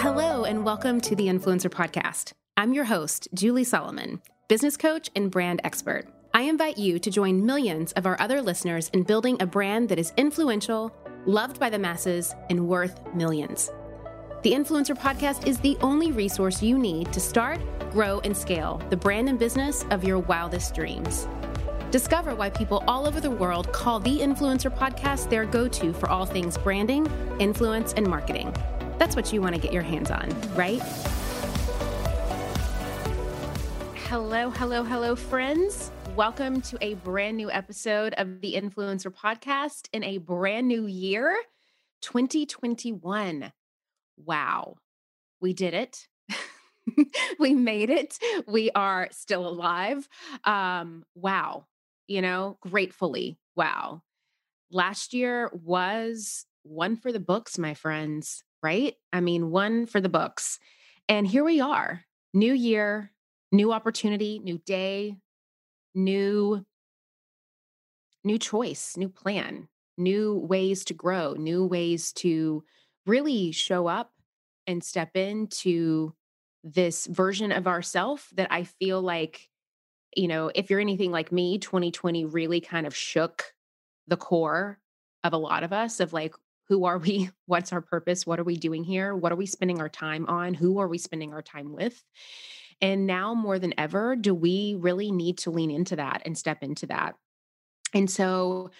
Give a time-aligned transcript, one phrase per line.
[0.00, 2.32] Hello, and welcome to the Influencer Podcast.
[2.56, 6.06] I'm your host, Julie Solomon, business coach and brand expert.
[6.32, 9.98] I invite you to join millions of our other listeners in building a brand that
[9.98, 10.90] is influential,
[11.26, 13.70] loved by the masses, and worth millions.
[14.42, 17.60] The Influencer Podcast is the only resource you need to start,
[17.90, 21.28] grow, and scale the brand and business of your wildest dreams.
[21.90, 26.08] Discover why people all over the world call the Influencer Podcast their go to for
[26.08, 27.06] all things branding,
[27.38, 28.56] influence, and marketing.
[29.00, 30.82] That's what you want to get your hands on, right?
[34.08, 35.90] Hello, hello, hello, friends.
[36.14, 41.34] Welcome to a brand new episode of the Influencer Podcast in a brand new year,
[42.02, 43.50] 2021.
[44.18, 44.76] Wow,
[45.40, 46.06] we did it.
[47.38, 48.18] we made it.
[48.46, 50.06] We are still alive.
[50.44, 51.64] Um, wow,
[52.06, 54.02] you know, gratefully, wow.
[54.70, 58.94] Last year was one for the books, my friends, right?
[59.12, 60.58] I mean, one for the books.
[61.08, 63.12] And here we are, new year,
[63.52, 65.16] new opportunity, new day,
[65.94, 66.64] new
[68.22, 72.62] new choice, new plan, new ways to grow, new ways to
[73.06, 74.12] really show up
[74.66, 76.12] and step into
[76.62, 79.48] this version of ourself that I feel like
[80.16, 83.54] you know, if you're anything like me, 2020 really kind of shook
[84.08, 84.80] the core
[85.22, 86.34] of a lot of us of like,
[86.70, 87.28] who are we?
[87.46, 88.26] What's our purpose?
[88.26, 89.14] What are we doing here?
[89.14, 90.54] What are we spending our time on?
[90.54, 92.02] Who are we spending our time with?
[92.80, 96.62] And now more than ever, do we really need to lean into that and step
[96.62, 97.16] into that?
[97.92, 98.70] And so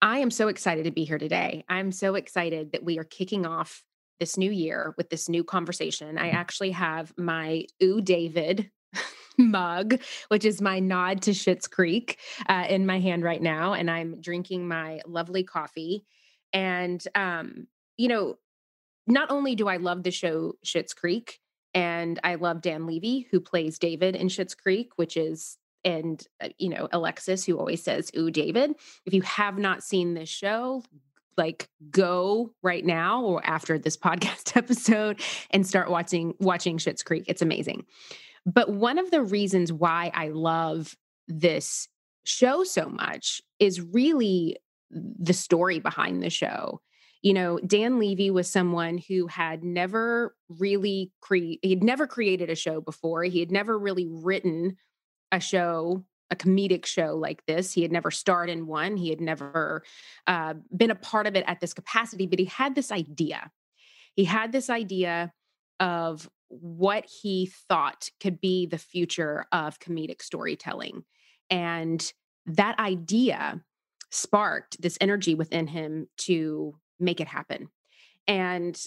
[0.00, 1.64] I am so excited to be here today.
[1.68, 3.82] I'm so excited that we are kicking off
[4.20, 6.16] this new year with this new conversation.
[6.16, 8.70] I actually have my Ooh David
[9.38, 13.90] mug, which is my nod to Schitt's Creek, uh, in my hand right now, and
[13.90, 16.04] I'm drinking my lovely coffee.
[16.54, 17.66] And um,
[17.98, 18.38] you know,
[19.06, 21.40] not only do I love the show Schitt's Creek,
[21.74, 26.48] and I love Dan Levy, who plays David in Schitt's Creek, which is and uh,
[26.56, 30.82] you know Alexis, who always says "Ooh, David." If you have not seen this show,
[31.36, 35.20] like go right now or after this podcast episode
[35.50, 37.24] and start watching watching Schitt's Creek.
[37.26, 37.84] It's amazing.
[38.46, 40.96] But one of the reasons why I love
[41.28, 41.88] this
[42.24, 44.56] show so much is really
[44.90, 46.80] the story behind the show.
[47.22, 52.50] You know, Dan Levy was someone who had never really created, he had never created
[52.50, 53.24] a show before.
[53.24, 54.76] He had never really written
[55.32, 57.72] a show, a comedic show like this.
[57.72, 58.96] He had never starred in one.
[58.96, 59.84] He had never
[60.26, 63.50] uh, been a part of it at this capacity, but he had this idea.
[64.14, 65.32] He had this idea
[65.80, 71.04] of what he thought could be the future of comedic storytelling.
[71.50, 72.12] And
[72.46, 73.62] that idea
[74.14, 77.68] sparked this energy within him to make it happen.
[78.26, 78.80] And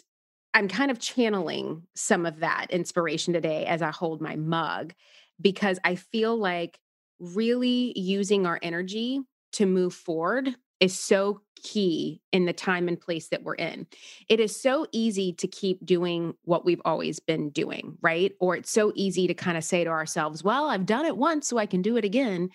[0.53, 4.93] I'm kind of channeling some of that inspiration today as I hold my mug
[5.39, 6.79] because I feel like
[7.19, 9.21] really using our energy
[9.53, 13.87] to move forward is so key in the time and place that we're in.
[14.29, 18.31] It is so easy to keep doing what we've always been doing, right?
[18.39, 21.47] Or it's so easy to kind of say to ourselves, well, I've done it once,
[21.47, 22.49] so I can do it again.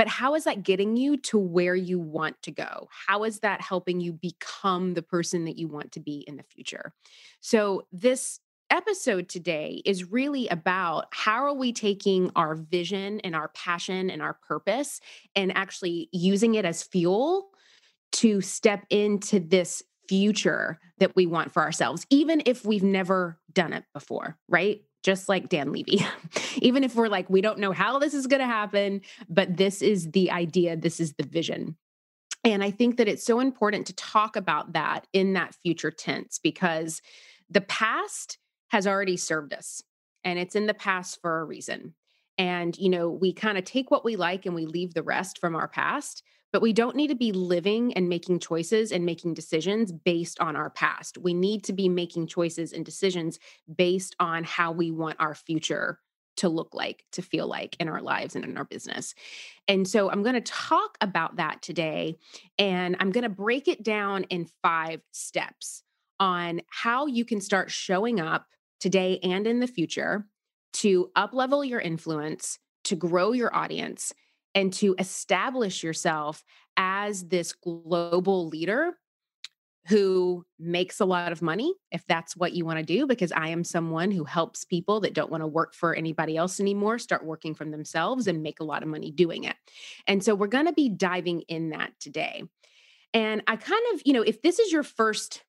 [0.00, 2.88] But how is that getting you to where you want to go?
[3.06, 6.42] How is that helping you become the person that you want to be in the
[6.42, 6.94] future?
[7.42, 8.40] So, this
[8.70, 14.22] episode today is really about how are we taking our vision and our passion and
[14.22, 15.02] our purpose
[15.36, 17.50] and actually using it as fuel
[18.12, 23.74] to step into this future that we want for ourselves, even if we've never done
[23.74, 24.80] it before, right?
[25.02, 26.06] Just like Dan Levy.
[26.56, 29.82] even if we're like, we don't know how this is going to happen, but this
[29.82, 31.76] is the idea, this is the vision.
[32.44, 36.38] And I think that it's so important to talk about that in that future tense
[36.38, 37.02] because
[37.50, 38.38] the past
[38.68, 39.82] has already served us
[40.24, 41.94] and it's in the past for a reason.
[42.38, 45.38] And, you know, we kind of take what we like and we leave the rest
[45.38, 46.22] from our past,
[46.52, 50.56] but we don't need to be living and making choices and making decisions based on
[50.56, 51.18] our past.
[51.18, 53.38] We need to be making choices and decisions
[53.72, 55.98] based on how we want our future
[56.36, 59.14] to look like, to feel like in our lives and in our business.
[59.68, 62.16] And so I'm going to talk about that today.
[62.58, 65.82] And I'm going to break it down in five steps
[66.18, 68.46] on how you can start showing up
[68.80, 70.26] today and in the future
[70.72, 74.14] to uplevel your influence, to grow your audience,
[74.54, 76.44] and to establish yourself
[76.76, 78.94] as this global leader
[79.88, 83.48] who makes a lot of money if that's what you want to do because I
[83.48, 87.24] am someone who helps people that don't want to work for anybody else anymore start
[87.24, 89.56] working from themselves and make a lot of money doing it.
[90.06, 92.42] And so we're going to be diving in that today.
[93.14, 95.42] And I kind of, you know, if this is your first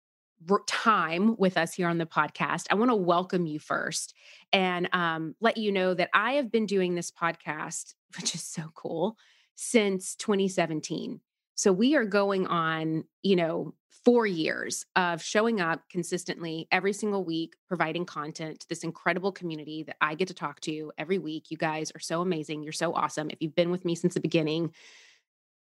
[0.68, 4.14] time with us here on the podcast, I want to welcome you first
[4.52, 8.72] and um, let you know that I have been doing this podcast, which is so
[8.76, 9.18] cool,
[9.56, 11.20] since 2017.
[11.56, 17.24] So we are going on, you know, four years of showing up consistently every single
[17.24, 21.52] week, providing content to this incredible community that I get to talk to every week.
[21.52, 22.64] You guys are so amazing.
[22.64, 23.30] You're so awesome.
[23.30, 24.74] If you've been with me since the beginning,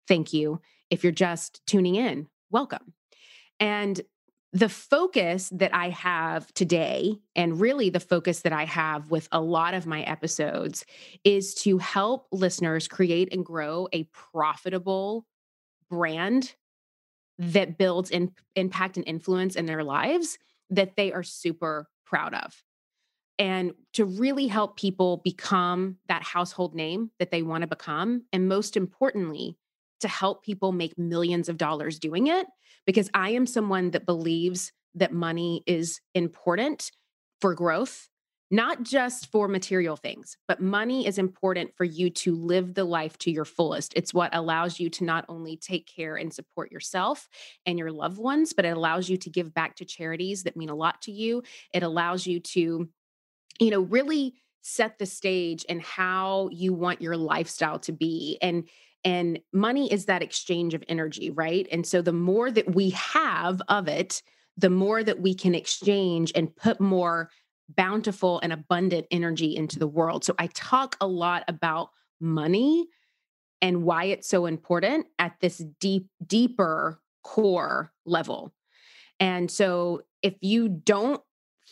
[0.08, 0.60] thank you.
[0.90, 2.94] If you're just tuning in, welcome.
[3.60, 4.02] And
[4.56, 9.42] the focus that I have today, and really the focus that I have with a
[9.42, 10.86] lot of my episodes,
[11.26, 15.28] is to help listeners create and grow a profitable
[15.90, 16.56] brand
[17.38, 20.38] that builds in, impact and influence in their lives
[20.70, 22.64] that they are super proud of.
[23.38, 28.24] And to really help people become that household name that they want to become.
[28.32, 29.58] And most importantly,
[30.06, 32.48] to help people make millions of dollars doing it.
[32.86, 36.92] Because I am someone that believes that money is important
[37.42, 38.08] for growth
[38.52, 43.18] not just for material things, but money is important for you to live the life
[43.18, 43.94] to your fullest.
[43.96, 47.28] It's what allows you to not only take care and support yourself
[47.66, 50.70] and your loved ones, but it allows you to give back to charities that mean
[50.70, 51.42] a lot to you.
[51.74, 52.88] It allows you to,
[53.60, 58.38] you know, really set the stage and how you want your lifestyle to be.
[58.42, 58.70] And
[59.06, 61.68] and money is that exchange of energy, right?
[61.72, 64.24] And so the more that we have of it,
[64.58, 67.30] the more that we can exchange and put more
[67.70, 70.24] bountiful and abundant energy into the world.
[70.24, 72.88] So I talk a lot about money
[73.62, 78.54] and why it's so important at this deep, deeper core level.
[79.20, 81.22] And so if you don't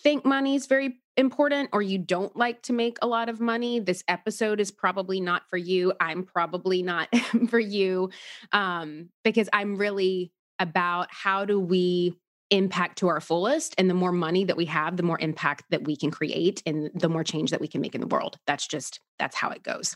[0.03, 3.79] think money is very important or you don't like to make a lot of money,
[3.79, 5.93] this episode is probably not for you.
[5.99, 7.09] I'm probably not
[7.49, 8.09] for you
[8.51, 12.15] um, because I'm really about how do we
[12.49, 15.85] impact to our fullest and the more money that we have the more impact that
[15.85, 18.67] we can create and the more change that we can make in the world that's
[18.67, 19.95] just that's how it goes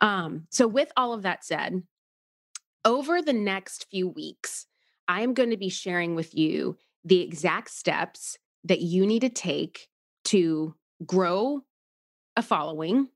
[0.00, 1.82] um, so with all of that said
[2.84, 4.66] over the next few weeks
[5.08, 9.28] i am going to be sharing with you the exact steps that you need to
[9.28, 9.88] take
[10.28, 10.74] to
[11.06, 11.62] grow
[12.36, 13.08] a following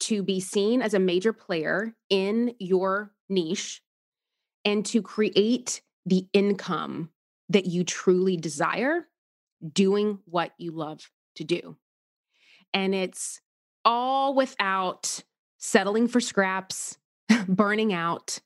[0.00, 3.80] to be seen as a major player in your niche
[4.64, 7.10] and to create the income
[7.48, 9.06] that you truly desire
[9.72, 11.76] doing what you love to do.
[12.72, 13.40] And it's
[13.84, 15.22] all without
[15.58, 16.98] settling for scraps,
[17.48, 18.40] burning out,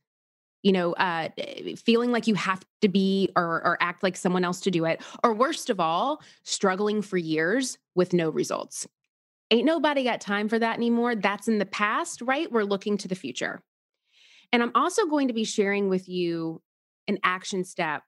[0.63, 1.29] you know, uh,
[1.77, 5.01] feeling like you have to be or, or act like someone else to do it,
[5.23, 8.87] or worst of all, struggling for years with no results.
[9.51, 11.15] Ain't nobody got time for that anymore.
[11.15, 12.51] That's in the past, right?
[12.51, 13.63] We're looking to the future.
[14.53, 16.61] And I'm also going to be sharing with you
[17.07, 18.03] an action step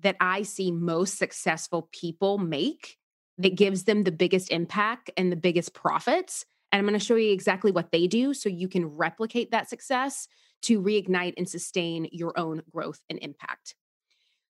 [0.00, 2.98] that I see most successful people make
[3.38, 6.44] that gives them the biggest impact and the biggest profits.
[6.70, 9.68] And I'm going to show you exactly what they do so you can replicate that
[9.68, 10.28] success
[10.62, 13.74] to reignite and sustain your own growth and impact.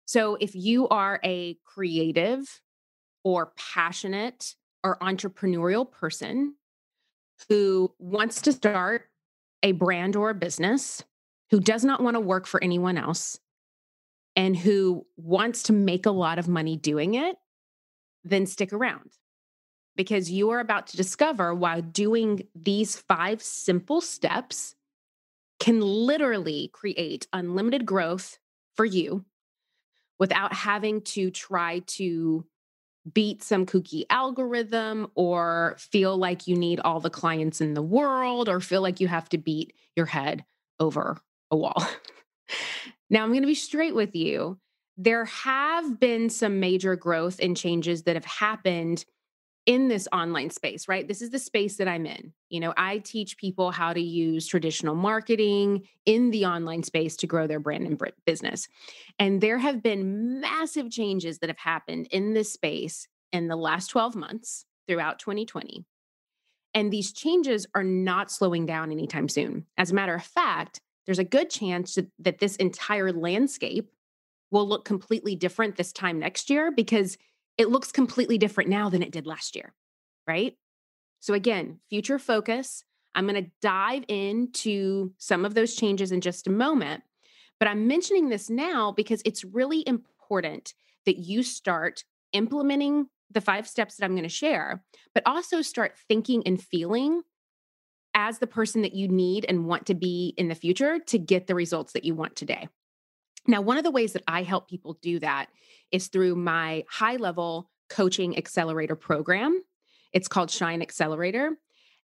[0.07, 2.61] So, if you are a creative
[3.25, 4.55] or passionate
[4.85, 6.55] or entrepreneurial person
[7.49, 9.09] who wants to start
[9.63, 11.03] a brand or a business,
[11.51, 13.41] who does not want to work for anyone else,
[14.37, 17.37] and who wants to make a lot of money doing it,
[18.23, 19.11] then stick around
[19.97, 24.76] because you are about to discover while doing these five simple steps
[25.59, 28.39] can literally create unlimited growth
[28.75, 29.25] for you
[30.19, 32.45] without having to try to
[33.13, 38.49] beat some kooky algorithm or feel like you need all the clients in the world
[38.49, 40.45] or feel like you have to beat your head
[40.81, 41.19] over
[41.51, 41.87] a wall.
[43.09, 44.59] Now, I'm going to be straight with you.
[44.97, 49.05] There have been some major growth and changes that have happened
[49.67, 51.07] in this online space, right?
[51.07, 52.33] This is the space that I'm in.
[52.49, 57.27] You know, I teach people how to use traditional marketing in the online space to
[57.27, 58.69] grow their brand and business.
[59.19, 63.89] And there have been massive changes that have happened in this space in the last
[63.89, 65.85] 12 months throughout 2020.
[66.73, 69.67] And these changes are not slowing down anytime soon.
[69.77, 73.91] As a matter of fact, there's a good chance that this entire landscape
[74.51, 77.17] will look completely different this time next year because
[77.59, 79.73] it looks completely different now than it did last year,
[80.27, 80.55] right?
[81.21, 82.85] So, again, future focus.
[83.15, 87.03] I'm going to dive into some of those changes in just a moment.
[87.59, 90.75] But I'm mentioning this now because it's really important
[91.07, 94.85] that you start implementing the five steps that I'm going to share,
[95.15, 97.23] but also start thinking and feeling
[98.15, 101.47] as the person that you need and want to be in the future to get
[101.47, 102.69] the results that you want today.
[103.47, 105.47] Now, one of the ways that I help people do that
[105.91, 109.63] is through my high level coaching accelerator program.
[110.13, 111.57] It's called Shine Accelerator.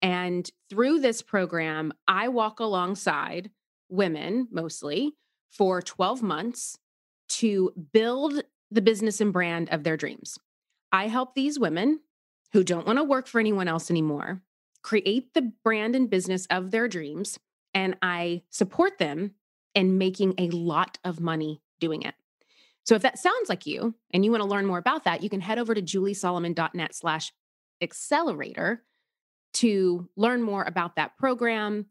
[0.03, 3.51] And through this program, I walk alongside
[3.89, 5.13] women mostly
[5.51, 6.79] for 12 months
[7.29, 10.39] to build the business and brand of their dreams.
[10.93, 12.01] I help these women
[12.53, 14.43] who don't want to work for anyone else anymore
[14.83, 17.39] create the brand and business of their dreams,
[17.73, 19.33] and I support them
[19.75, 22.15] in making a lot of money doing it.
[22.85, 25.31] So if that sounds like you and you want to learn more about that, you
[25.31, 27.33] can head over to juliesolomon.net slash
[27.81, 28.85] accelerator
[29.55, 31.87] to learn more about that program.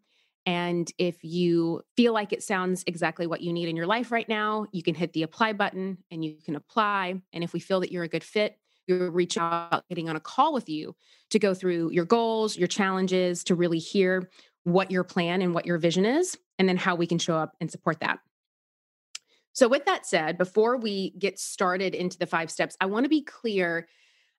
[0.45, 4.27] And if you feel like it sounds exactly what you need in your life right
[4.27, 7.21] now, you can hit the apply button and you can apply.
[7.31, 10.19] And if we feel that you're a good fit, we'll reach out, getting on a
[10.19, 10.95] call with you
[11.29, 14.29] to go through your goals, your challenges, to really hear
[14.63, 17.55] what your plan and what your vision is, and then how we can show up
[17.59, 18.19] and support that.
[19.53, 23.09] So, with that said, before we get started into the five steps, I want to
[23.09, 23.87] be clear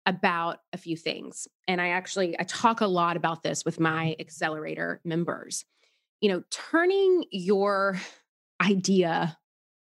[0.06, 1.48] about a few things.
[1.66, 3.84] And I actually I talk a lot about this with mm-hmm.
[3.84, 5.64] my accelerator members.
[6.20, 8.00] You know, turning your
[8.62, 9.36] idea,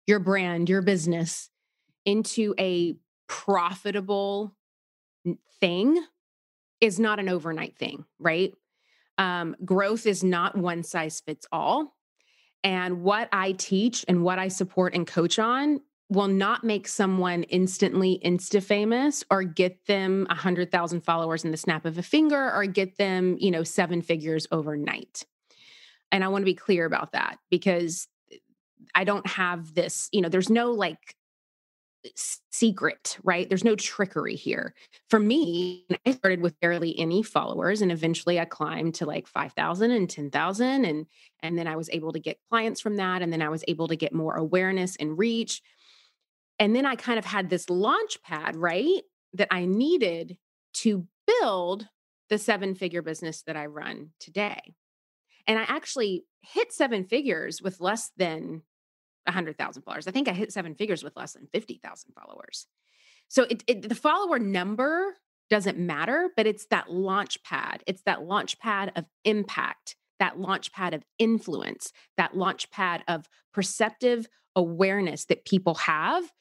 [0.07, 1.49] your brand, your business
[2.05, 2.95] into a
[3.27, 4.55] profitable
[5.59, 6.03] thing
[6.81, 8.53] is not an overnight thing, right?
[9.17, 11.95] Um, growth is not one size fits all.
[12.63, 17.43] And what I teach and what I support and coach on will not make someone
[17.43, 22.03] instantly insta famous or get them a hundred thousand followers in the snap of a
[22.03, 25.25] finger or get them, you know, seven figures overnight.
[26.11, 28.07] And I want to be clear about that because
[28.93, 31.15] I don't have this, you know, there's no like
[32.51, 33.47] secret, right?
[33.47, 34.73] There's no trickery here.
[35.09, 39.91] For me, I started with barely any followers and eventually I climbed to like 5,000
[39.91, 41.05] and 10,000 and
[41.41, 43.87] and then I was able to get clients from that and then I was able
[43.89, 45.61] to get more awareness and reach.
[46.59, 49.01] And then I kind of had this launch pad, right?
[49.33, 50.37] That I needed
[50.75, 51.87] to build
[52.29, 54.75] the seven-figure business that I run today.
[55.47, 58.61] And I actually hit seven figures with less than
[59.25, 60.07] 100,000 followers.
[60.07, 62.67] I think I hit seven figures with less than 50,000 followers.
[63.27, 65.15] So it, it, the follower number
[65.49, 67.83] doesn't matter, but it's that launch pad.
[67.87, 73.27] It's that launch pad of impact, that launch pad of influence, that launch pad of
[73.53, 76.31] perceptive awareness that people have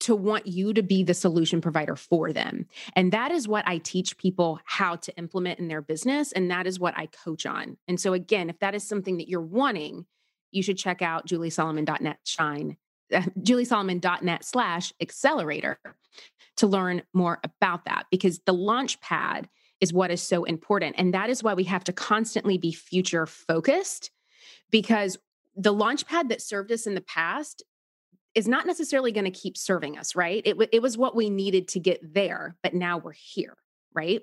[0.00, 2.66] to want you to be the solution provider for them.
[2.96, 6.32] And that is what I teach people how to implement in their business.
[6.32, 7.76] And that is what I coach on.
[7.86, 10.06] And so, again, if that is something that you're wanting,
[10.50, 12.76] you should check out juliesolomon.net shine,
[13.12, 15.78] uh, juliesolomon.net slash accelerator
[16.56, 19.48] to learn more about that because the launch pad
[19.80, 20.94] is what is so important.
[20.98, 24.10] And that is why we have to constantly be future focused
[24.70, 25.16] because
[25.56, 27.62] the launch pad that served us in the past
[28.34, 30.42] is not necessarily going to keep serving us, right?
[30.44, 33.56] It, w- it was what we needed to get there, but now we're here,
[33.92, 34.22] right?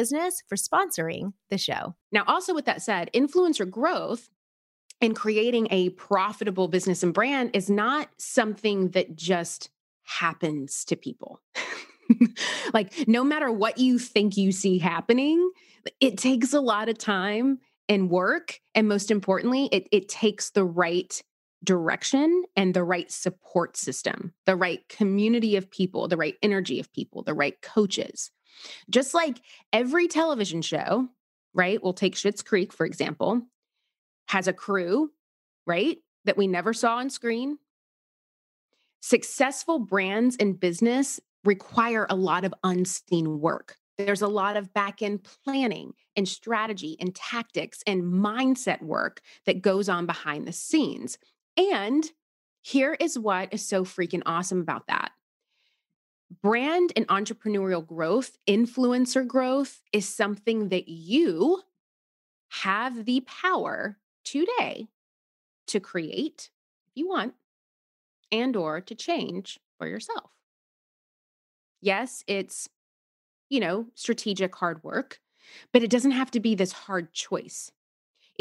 [0.01, 1.93] business for sponsoring the show.
[2.11, 4.31] Now, also with that said, influencer growth
[4.99, 9.69] and creating a profitable business and brand is not something that just
[10.01, 11.39] happens to people.
[12.73, 15.51] like, no matter what you think you see happening,
[15.99, 18.59] it takes a lot of time and work.
[18.73, 21.21] And most importantly, it, it takes the right
[21.63, 26.91] direction and the right support system, the right community of people, the right energy of
[26.91, 28.31] people, the right coaches.
[28.89, 29.41] Just like
[29.73, 31.07] every television show,
[31.53, 31.81] right?
[31.81, 33.41] We'll take Schitt's Creek, for example,
[34.27, 35.11] has a crew,
[35.65, 35.97] right?
[36.25, 37.57] That we never saw on screen.
[39.01, 43.77] Successful brands and business require a lot of unseen work.
[43.97, 49.61] There's a lot of back end planning and strategy and tactics and mindset work that
[49.61, 51.17] goes on behind the scenes.
[51.57, 52.09] And
[52.61, 55.11] here is what is so freaking awesome about that
[56.41, 61.61] brand and entrepreneurial growth, influencer growth is something that you
[62.49, 64.87] have the power today
[65.67, 66.49] to create
[66.87, 67.33] if you want
[68.31, 70.31] and or to change for yourself.
[71.81, 72.69] Yes, it's
[73.51, 75.19] you know, strategic hard work,
[75.73, 77.71] but it doesn't have to be this hard choice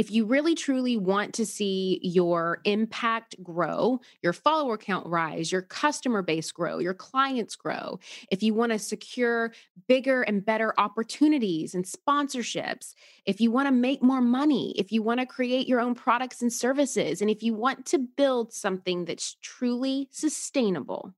[0.01, 5.61] if you really truly want to see your impact grow, your follower count rise, your
[5.61, 9.53] customer base grow, your clients grow, if you want to secure
[9.89, 12.95] bigger and better opportunities and sponsorships,
[13.27, 16.41] if you want to make more money, if you want to create your own products
[16.41, 21.13] and services, and if you want to build something that's truly sustainable,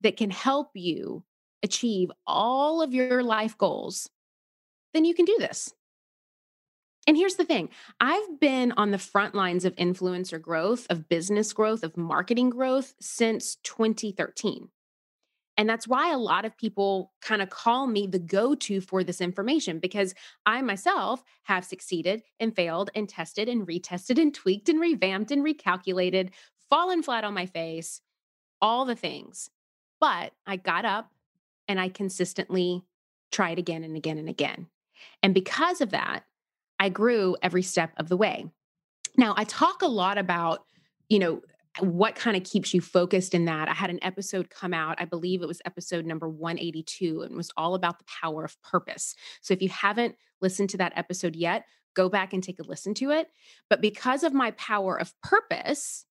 [0.00, 1.22] that can help you
[1.62, 4.10] achieve all of your life goals,
[4.94, 5.72] then you can do this.
[7.10, 11.52] And here's the thing I've been on the front lines of influencer growth, of business
[11.52, 14.68] growth, of marketing growth since 2013.
[15.56, 19.02] And that's why a lot of people kind of call me the go to for
[19.02, 20.14] this information because
[20.46, 25.44] I myself have succeeded and failed and tested and retested and tweaked and revamped and
[25.44, 26.30] recalculated,
[26.68, 28.02] fallen flat on my face,
[28.62, 29.50] all the things.
[29.98, 31.10] But I got up
[31.66, 32.84] and I consistently
[33.32, 34.68] tried again and again and again.
[35.24, 36.22] And because of that,
[36.80, 38.46] I grew every step of the way.
[39.16, 40.64] Now, I talk a lot about,
[41.08, 41.42] you know,
[41.78, 43.68] what kind of keeps you focused in that.
[43.68, 47.36] I had an episode come out, I believe it was episode number 182, and it
[47.36, 49.14] was all about the power of purpose.
[49.42, 52.94] So if you haven't listened to that episode yet, go back and take a listen
[52.94, 53.28] to it.
[53.68, 56.06] But because of my power of purpose,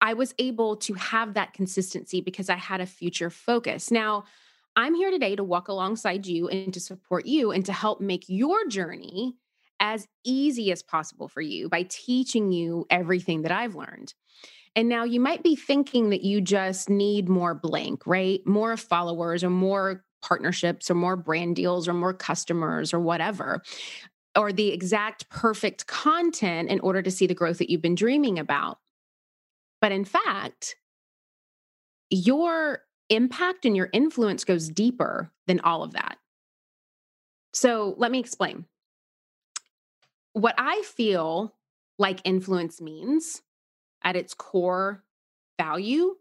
[0.00, 3.90] I was able to have that consistency because I had a future focus.
[3.90, 4.24] Now,
[4.74, 8.24] I'm here today to walk alongside you and to support you and to help make
[8.28, 9.36] your journey
[9.80, 14.14] as easy as possible for you by teaching you everything that I've learned.
[14.76, 18.40] And now you might be thinking that you just need more blank, right?
[18.46, 23.62] More followers or more partnerships or more brand deals or more customers or whatever,
[24.36, 28.38] or the exact perfect content in order to see the growth that you've been dreaming
[28.38, 28.78] about.
[29.80, 30.76] But in fact,
[32.10, 36.18] your impact and your influence goes deeper than all of that.
[37.52, 38.66] So let me explain
[40.40, 41.54] what I feel
[41.98, 43.42] like influence means
[44.02, 45.02] at its core
[45.58, 46.14] value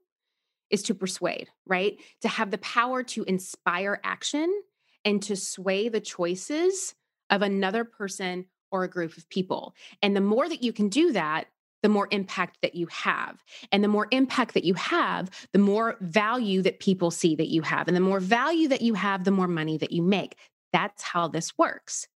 [0.70, 1.98] is to persuade, right?
[2.22, 4.62] To have the power to inspire action
[5.06, 6.96] and to sway the choices
[7.30, 9.74] of another person or a group of people.
[10.02, 11.46] And the more that you can do that,
[11.84, 13.44] the more impact that you have.
[13.72, 17.62] And the more impact that you have, the more value that people see that you
[17.62, 17.88] have.
[17.88, 20.36] And the more value that you have, the more money that you make.
[20.74, 22.08] That's how this works.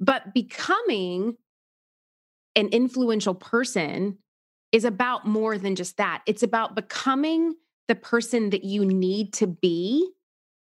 [0.00, 1.36] But becoming
[2.56, 4.18] an influential person
[4.72, 6.22] is about more than just that.
[6.26, 7.54] It's about becoming
[7.88, 10.10] the person that you need to be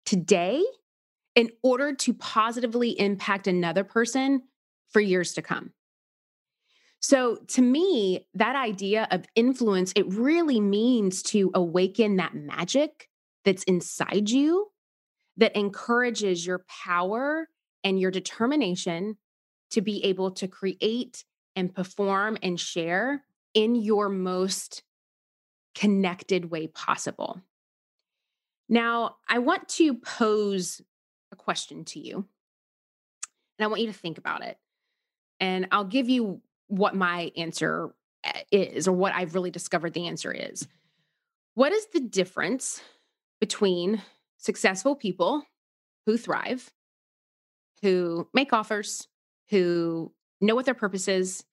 [0.05, 0.63] today
[1.35, 4.43] in order to positively impact another person
[4.91, 5.73] for years to come.
[7.01, 13.09] So, to me, that idea of influence, it really means to awaken that magic
[13.45, 14.69] that's inside you
[15.37, 17.49] that encourages your power
[17.85, 19.17] and your determination
[19.71, 21.25] to be able to create
[21.57, 24.83] and perform and share in your most
[25.75, 27.41] connected way possible.
[28.69, 30.81] Now, I want to pose
[31.31, 34.59] a question to you, and I want you to think about it.
[35.41, 40.07] And I'll give you what my answer eh, is, or what I've really discovered the
[40.07, 40.67] answer is.
[41.55, 42.81] What is the difference
[43.41, 44.01] between
[44.39, 45.43] successful people
[46.07, 46.71] who thrive,
[47.83, 49.09] who make offers,
[49.51, 51.45] who know what their purpose is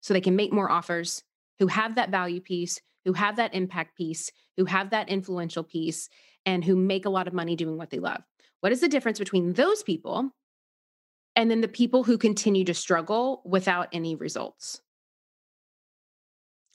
[0.00, 1.24] so they can make more offers,
[1.58, 6.08] who have that value piece, who have that impact piece, who have that influential piece,
[6.46, 8.22] and who make a lot of money doing what they love.
[8.60, 10.30] What is the difference between those people
[11.36, 14.80] and then the people who continue to struggle without any results?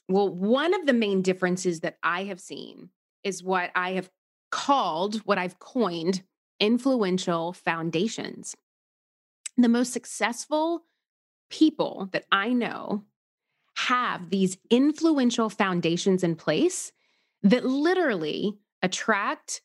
[0.08, 2.90] Well, one of the main differences that I have seen
[3.22, 4.10] is what I have
[4.50, 6.22] called, what I've coined
[6.60, 8.54] influential foundations.
[9.56, 10.84] The most successful
[11.50, 13.04] people that I know
[13.76, 16.92] have these influential foundations in place
[17.42, 19.60] that literally attract,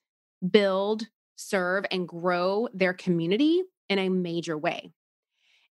[0.47, 4.91] build, serve, and grow their community in a major way.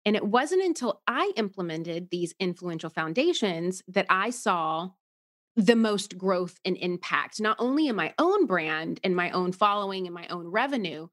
[0.05, 4.89] And it wasn't until I implemented these influential foundations that I saw
[5.55, 10.05] the most growth and impact, not only in my own brand and my own following
[10.05, 11.07] and my own revenue,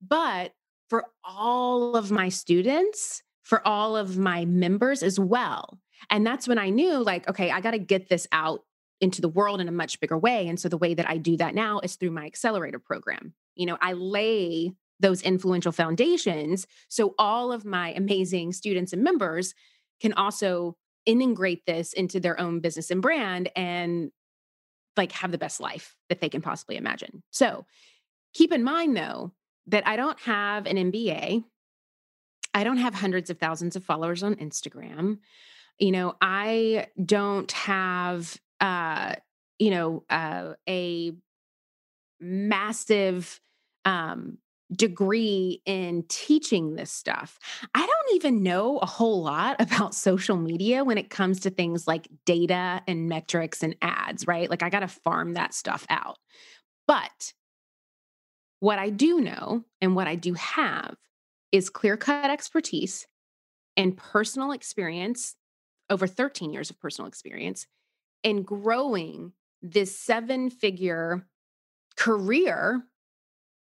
[0.00, 0.54] but
[0.92, 5.78] for all of my students, for all of my members as well.
[6.10, 8.64] And that's when I knew, like, okay, I got to get this out
[9.00, 10.46] into the world in a much bigger way.
[10.46, 13.32] And so the way that I do that now is through my accelerator program.
[13.54, 19.54] You know, I lay those influential foundations so all of my amazing students and members
[20.02, 20.76] can also
[21.06, 24.10] integrate this into their own business and brand and
[24.98, 27.22] like have the best life that they can possibly imagine.
[27.30, 27.64] So
[28.34, 29.32] keep in mind though
[29.66, 31.44] that I don't have an MBA.
[32.54, 35.18] I don't have hundreds of thousands of followers on Instagram.
[35.78, 39.14] You know, I don't have uh
[39.58, 41.12] you know uh a
[42.20, 43.40] massive
[43.84, 44.38] um
[44.74, 47.38] degree in teaching this stuff.
[47.74, 51.86] I don't even know a whole lot about social media when it comes to things
[51.86, 54.48] like data and metrics and ads, right?
[54.48, 56.18] Like I got to farm that stuff out.
[56.86, 57.32] But
[58.62, 60.94] what I do know and what I do have
[61.50, 63.08] is clear cut expertise
[63.76, 65.34] and personal experience
[65.90, 67.66] over 13 years of personal experience
[68.22, 71.26] in growing this seven figure
[71.96, 72.84] career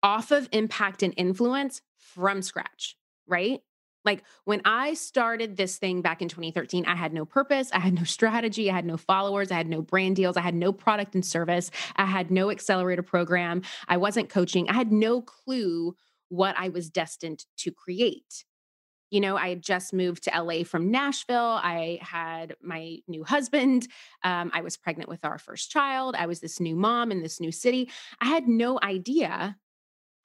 [0.02, 2.96] off of impact and influence from scratch,
[3.28, 3.60] right?
[4.04, 7.94] Like when I started this thing back in 2013, I had no purpose, I had
[7.94, 11.14] no strategy, I had no followers, I had no brand deals, I had no product
[11.14, 15.94] and service, I had no accelerator program, I wasn't coaching, I had no clue
[16.28, 18.44] what I was destined to create.
[19.10, 21.58] You know, I had just moved to LA from Nashville.
[21.62, 23.88] I had my new husband.
[24.22, 26.14] Um, I was pregnant with our first child.
[26.14, 27.90] I was this new mom in this new city.
[28.20, 29.56] I had no idea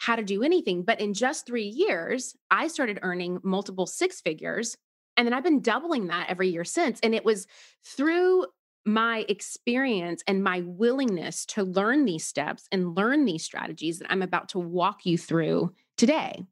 [0.03, 0.83] how to do anything.
[0.83, 4.75] But in just three years, I started earning multiple six figures.
[5.15, 6.99] And then I've been doubling that every year since.
[7.01, 7.47] And it was
[7.85, 8.47] through
[8.85, 14.21] my experience and my willingness to learn these steps and learn these strategies that I'm
[14.21, 16.43] about to walk you through today.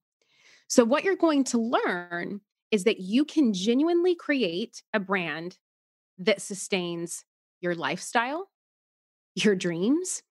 [0.68, 2.40] So, what you're going to learn
[2.72, 5.58] is that you can genuinely create a brand
[6.20, 7.26] that sustains
[7.60, 8.50] your lifestyle,
[9.36, 10.24] your dreams,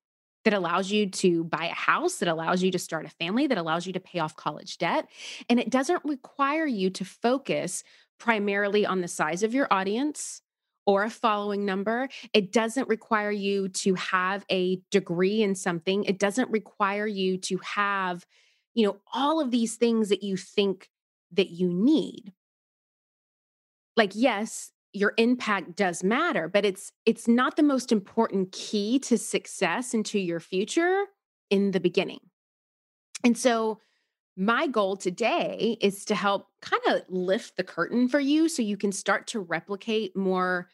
[0.45, 3.59] that allows you to buy a house, that allows you to start a family, that
[3.59, 5.07] allows you to pay off college debt.
[5.49, 7.85] And it doesn't require you to focus
[8.19, 10.43] primarily on the size of your audience
[10.87, 12.09] or a following number.
[12.33, 16.05] It doesn't require you to have a degree in something.
[16.05, 18.27] It doesn't require you to have,
[18.75, 20.89] you know, all of these things that you think
[21.33, 22.33] that you need.
[23.97, 29.17] Like, yes, your impact does matter but it's it's not the most important key to
[29.17, 31.05] success into your future
[31.51, 32.21] in the beginning.
[33.25, 33.81] And so
[34.37, 38.77] my goal today is to help kind of lift the curtain for you so you
[38.77, 40.69] can start to replicate more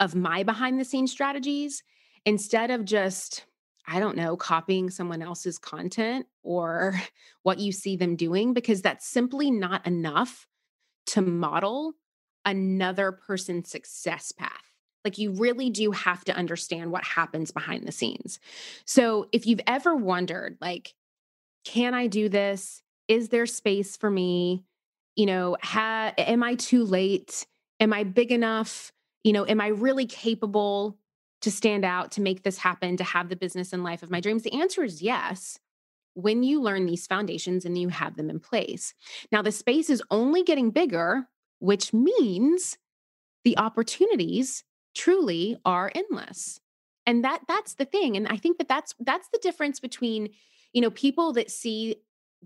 [0.00, 1.82] of my behind the scenes strategies
[2.26, 3.44] instead of just
[3.86, 6.98] I don't know, copying someone else's content or
[7.42, 10.46] what you see them doing, because that's simply not enough
[11.08, 11.92] to model
[12.44, 14.50] another person's success path.
[15.04, 18.40] Like you really do have to understand what happens behind the scenes.
[18.86, 20.94] So if you've ever wondered, like,
[21.64, 22.82] can I do this?
[23.06, 24.64] Is there space for me?
[25.16, 27.46] You know, ha- am I too late?
[27.80, 28.92] Am I big enough?
[29.24, 30.98] You know, am I really capable
[31.42, 34.20] to stand out, to make this happen, to have the business and life of my
[34.20, 34.42] dreams?
[34.42, 35.58] The answer is yes
[36.14, 38.94] when you learn these foundations and you have them in place.
[39.30, 41.28] Now, the space is only getting bigger
[41.64, 42.76] which means
[43.42, 46.60] the opportunities truly are endless.
[47.06, 50.30] And that that's the thing and I think that that's that's the difference between
[50.72, 51.96] you know people that see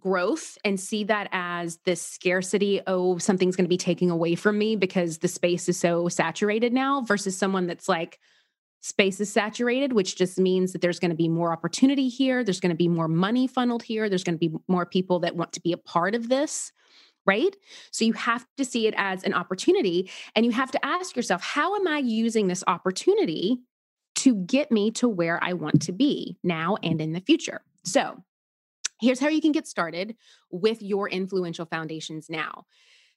[0.00, 4.58] growth and see that as this scarcity oh something's going to be taking away from
[4.58, 8.18] me because the space is so saturated now versus someone that's like
[8.80, 12.60] space is saturated which just means that there's going to be more opportunity here there's
[12.60, 15.52] going to be more money funneled here there's going to be more people that want
[15.52, 16.72] to be a part of this
[17.28, 17.54] right?
[17.90, 21.42] So you have to see it as an opportunity and you have to ask yourself,
[21.42, 23.58] how am I using this opportunity
[24.16, 27.60] to get me to where I want to be now and in the future?
[27.84, 28.24] So
[29.00, 30.16] here's how you can get started
[30.50, 32.64] with your influential foundations now.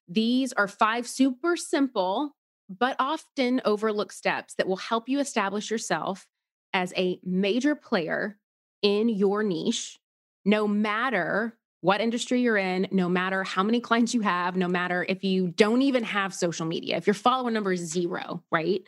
[0.09, 2.35] These are five super simple,
[2.69, 6.27] but often overlooked steps that will help you establish yourself
[6.73, 8.37] as a major player
[8.81, 9.99] in your niche,
[10.43, 15.05] no matter what industry you're in, no matter how many clients you have, no matter
[15.09, 18.83] if you don't even have social media, if your follower number is zero, right?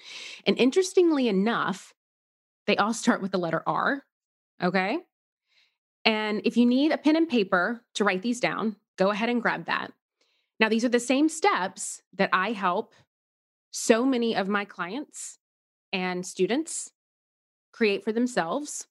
[0.45, 1.93] And interestingly enough,
[2.67, 4.03] they all start with the letter R.
[4.61, 4.99] Okay.
[6.05, 9.41] And if you need a pen and paper to write these down, go ahead and
[9.41, 9.91] grab that.
[10.59, 12.93] Now, these are the same steps that I help
[13.71, 15.39] so many of my clients
[15.91, 16.91] and students
[17.71, 18.87] create for themselves.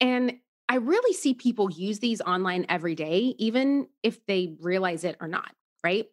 [0.00, 5.16] And I really see people use these online every day, even if they realize it
[5.20, 5.50] or not,
[5.82, 6.06] right?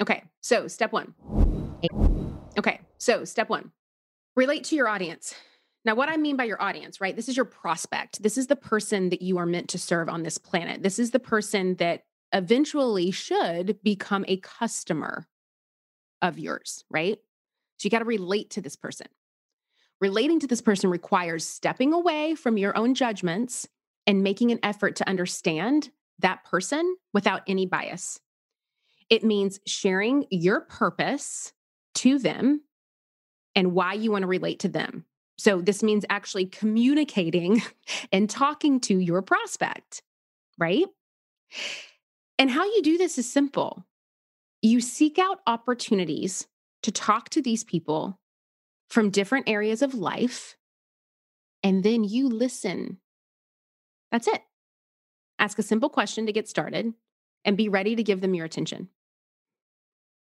[0.00, 1.14] Okay, so step one.
[2.58, 3.70] Okay, so step one
[4.34, 5.34] relate to your audience.
[5.84, 7.14] Now, what I mean by your audience, right?
[7.14, 8.22] This is your prospect.
[8.22, 10.82] This is the person that you are meant to serve on this planet.
[10.82, 15.26] This is the person that eventually should become a customer
[16.22, 17.18] of yours, right?
[17.78, 19.08] So you got to relate to this person.
[20.00, 23.68] Relating to this person requires stepping away from your own judgments
[24.06, 28.20] and making an effort to understand that person without any bias.
[29.10, 31.52] It means sharing your purpose
[31.96, 32.62] to them
[33.54, 35.04] and why you want to relate to them.
[35.38, 37.62] So, this means actually communicating
[38.12, 40.02] and talking to your prospect,
[40.58, 40.86] right?
[42.38, 43.84] And how you do this is simple
[44.62, 46.46] you seek out opportunities
[46.84, 48.18] to talk to these people
[48.88, 50.56] from different areas of life,
[51.62, 52.98] and then you listen.
[54.12, 54.42] That's it.
[55.40, 56.94] Ask a simple question to get started
[57.44, 58.88] and be ready to give them your attention.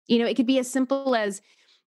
[0.07, 1.41] You know, it could be as simple as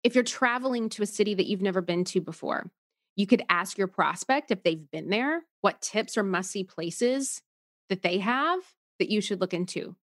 [0.02, 2.70] if you're traveling to a city that you've never been to before,
[3.16, 7.42] you could ask your prospect if they've been there, what tips or must see places
[7.88, 8.60] that they have
[8.98, 9.94] that you should look into.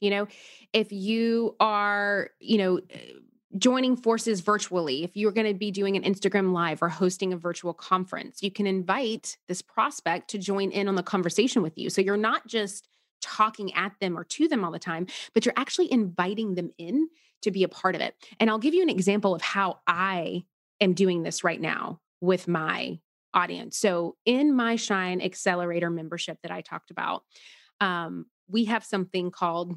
[0.00, 0.28] You know,
[0.72, 3.12] if you are, you know, eh,
[3.58, 7.36] joining forces virtually, if you're going to be doing an Instagram live or hosting a
[7.36, 11.90] virtual conference, you can invite this prospect to join in on the conversation with you.
[11.90, 12.88] So you're not just
[13.20, 17.08] talking at them or to them all the time, but you're actually inviting them in
[17.42, 18.14] to be a part of it.
[18.40, 20.44] And I'll give you an example of how I
[20.80, 22.98] am doing this right now with my
[23.34, 23.76] audience.
[23.76, 27.24] So, in my Shine Accelerator membership that I talked about,
[27.80, 29.76] um, we have something called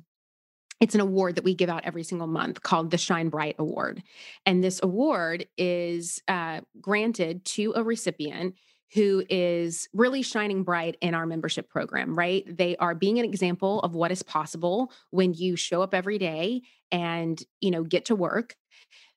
[0.79, 4.03] it's an award that we give out every single month called the Shine Bright Award.
[4.45, 8.55] And this award is uh, granted to a recipient
[8.93, 12.45] who is really shining bright in our membership program, right?
[12.47, 16.61] They are being an example of what is possible when you show up every day
[16.91, 18.55] and, you know, get to work.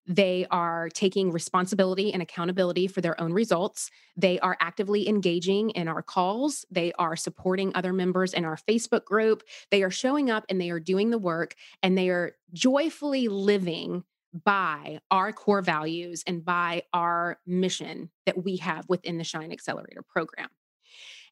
[0.08, 3.90] They are taking responsibility and accountability for their own results.
[4.16, 6.64] They are actively engaging in our calls.
[6.70, 9.42] They are supporting other members in our Facebook group.
[9.70, 14.04] They are showing up and they are doing the work and they are joyfully living
[14.44, 20.02] by our core values and by our mission that we have within the Shine Accelerator
[20.02, 20.48] program.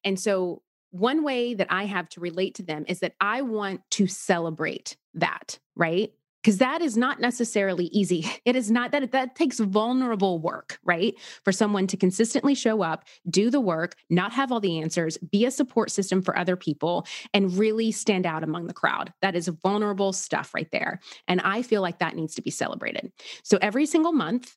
[0.04, 3.82] And so, one way that I have to relate to them is that I want
[3.92, 6.12] to celebrate that, right?
[6.46, 8.24] Because that is not necessarily easy.
[8.44, 11.14] It is not that that takes vulnerable work, right?
[11.42, 15.44] For someone to consistently show up, do the work, not have all the answers, be
[15.46, 19.12] a support system for other people, and really stand out among the crowd.
[19.20, 21.00] That is vulnerable stuff right there.
[21.26, 23.10] And I feel like that needs to be celebrated.
[23.42, 24.54] So every single month,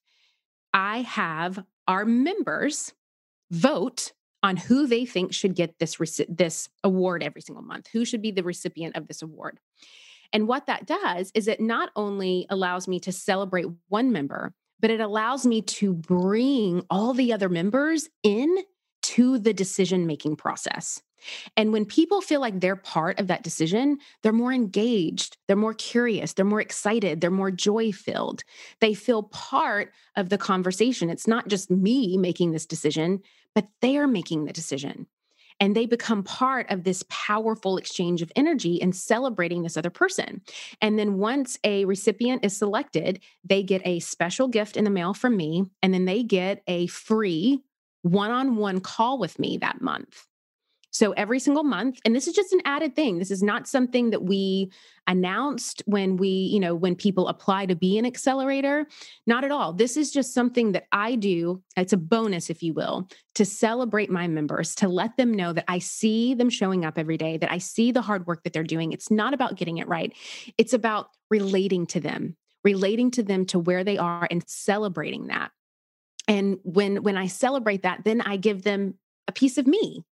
[0.71, 2.93] I have our members
[3.49, 5.97] vote on who they think should get this
[6.30, 7.88] this award every single month.
[7.91, 9.60] Who should be the recipient of this award?
[10.34, 14.92] And what that does is it not only allows me to celebrate one member, but
[14.92, 18.58] it allows me to bring all the other members in
[19.02, 21.02] to the decision making process.
[21.58, 25.74] And when people feel like they're part of that decision, they're more engaged, they're more
[25.74, 28.44] curious, they're more excited, they're more joy filled.
[28.80, 31.10] They feel part of the conversation.
[31.10, 33.22] It's not just me making this decision,
[33.54, 35.08] but they're making the decision
[35.60, 40.41] and they become part of this powerful exchange of energy and celebrating this other person.
[40.82, 45.13] And then once a recipient is selected, they get a special gift in the mail
[45.13, 47.62] from me, and then they get a free
[48.02, 50.26] one on one call with me that month.
[50.91, 53.19] So every single month, and this is just an added thing.
[53.19, 54.71] This is not something that we
[55.08, 58.88] announced when we, you know, when people apply to be an accelerator.
[59.28, 59.73] Not at all.
[59.73, 61.62] This is just something that I do.
[61.78, 65.65] It's a bonus, if you will, to celebrate my members, to let them know that
[65.67, 68.63] I see them showing up every day, that I see the hard work that they're
[68.63, 68.91] doing.
[68.91, 70.13] It's not about getting it right,
[70.58, 75.52] it's about relating to them, relating to them to where they are and celebrating that.
[76.28, 78.95] And when when I celebrate that, then I give them
[79.28, 80.04] a piece of me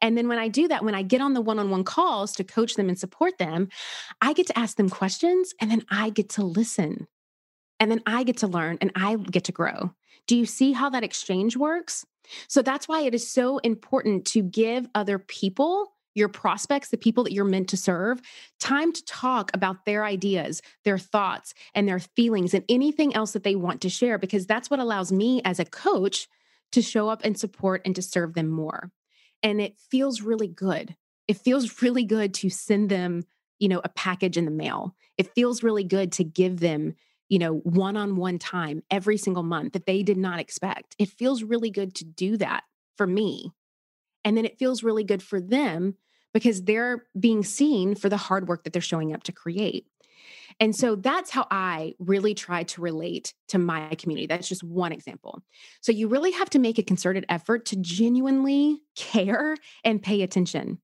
[0.00, 2.32] and then when I do that, when I get on the one on one calls
[2.32, 3.68] to coach them and support them,
[4.20, 7.06] I get to ask them questions and then I get to listen.
[7.80, 9.92] And then I get to learn and I get to grow.
[10.26, 12.06] Do you see how that exchange works?
[12.46, 17.24] So that's why it is so important to give other people your prospects, the people
[17.24, 18.20] that you're meant to serve,
[18.60, 23.44] time to talk about their ideas, their thoughts, and their feelings, and anything else that
[23.44, 26.28] they want to share, because that's what allows me as a coach
[26.72, 28.90] to show up and support and to serve them more
[29.42, 30.96] and it feels really good.
[31.28, 33.24] It feels really good to send them,
[33.58, 34.94] you know, a package in the mail.
[35.18, 36.94] It feels really good to give them,
[37.28, 40.94] you know, one on one time every single month that they did not expect.
[40.98, 42.64] It feels really good to do that
[42.96, 43.52] for me.
[44.24, 45.96] And then it feels really good for them
[46.32, 49.86] because they're being seen for the hard work that they're showing up to create.
[50.60, 54.26] And so that's how I really try to relate to my community.
[54.26, 55.42] That's just one example.
[55.80, 60.78] So you really have to make a concerted effort to genuinely care and pay attention.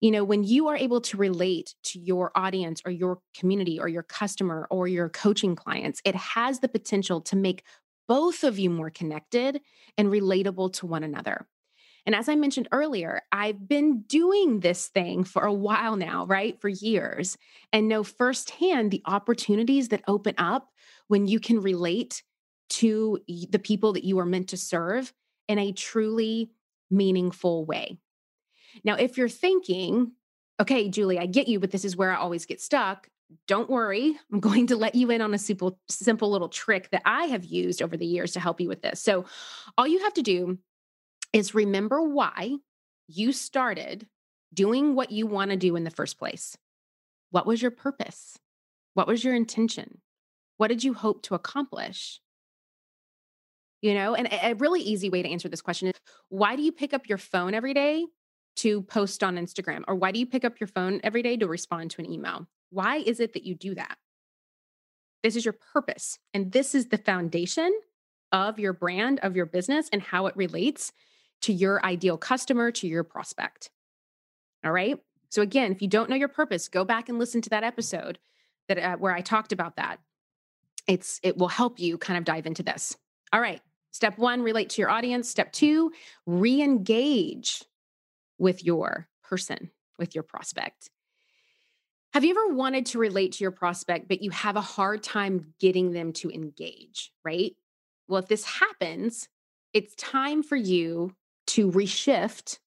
[0.00, 3.86] You know, when you are able to relate to your audience or your community or
[3.86, 7.62] your customer or your coaching clients, it has the potential to make
[8.08, 9.60] both of you more connected
[9.96, 11.46] and relatable to one another.
[12.04, 16.60] And as I mentioned earlier, I've been doing this thing for a while now, right?
[16.60, 17.38] For years,
[17.72, 20.68] and know firsthand the opportunities that open up
[21.08, 22.22] when you can relate
[22.70, 25.12] to the people that you are meant to serve
[25.48, 26.50] in a truly
[26.90, 27.98] meaningful way.
[28.84, 30.12] Now, if you're thinking,
[30.60, 33.08] okay, Julie, I get you, but this is where I always get stuck.
[33.46, 34.18] Don't worry.
[34.32, 37.44] I'm going to let you in on a simple, simple little trick that I have
[37.44, 39.00] used over the years to help you with this.
[39.00, 39.24] So,
[39.78, 40.58] all you have to do
[41.32, 42.56] is remember why
[43.08, 44.06] you started
[44.52, 46.56] doing what you want to do in the first place.
[47.30, 48.38] What was your purpose?
[48.94, 50.00] What was your intention?
[50.58, 52.20] What did you hope to accomplish?
[53.80, 55.94] You know, and a really easy way to answer this question is
[56.28, 58.04] why do you pick up your phone every day
[58.56, 59.82] to post on Instagram?
[59.88, 62.46] Or why do you pick up your phone every day to respond to an email?
[62.70, 63.96] Why is it that you do that?
[65.22, 66.18] This is your purpose.
[66.34, 67.72] And this is the foundation
[68.30, 70.92] of your brand, of your business, and how it relates
[71.42, 73.70] to your ideal customer, to your prospect.
[74.64, 74.98] All right.
[75.28, 78.18] So again, if you don't know your purpose, go back and listen to that episode
[78.68, 79.98] that uh, where I talked about that.
[80.86, 82.96] It's it will help you kind of dive into this.
[83.32, 83.60] All right.
[83.92, 85.28] Step 1, relate to your audience.
[85.28, 85.92] Step 2,
[86.26, 87.62] re-engage
[88.38, 90.88] with your person, with your prospect.
[92.14, 95.54] Have you ever wanted to relate to your prospect but you have a hard time
[95.60, 97.54] getting them to engage, right?
[98.08, 99.28] Well, if this happens,
[99.72, 101.14] it's time for you
[101.52, 102.58] to reshift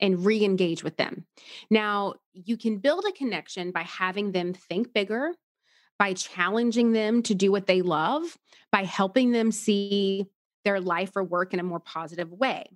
[0.00, 1.26] and re engage with them.
[1.70, 5.32] Now, you can build a connection by having them think bigger,
[5.98, 8.36] by challenging them to do what they love,
[8.72, 10.26] by helping them see
[10.64, 12.66] their life or work in a more positive way.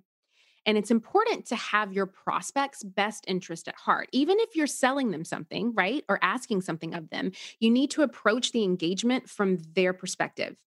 [0.65, 4.09] And it's important to have your prospects' best interest at heart.
[4.11, 8.01] Even if you're selling them something, right, or asking something of them, you need to
[8.01, 10.57] approach the engagement from their perspective